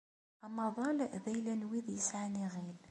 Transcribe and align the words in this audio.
Amaḍal 0.45 0.97
d 1.23 1.25
ayla 1.33 1.53
n 1.55 1.67
wid 1.69 1.87
yesɛan 1.91 2.35
iɣil. 2.45 2.77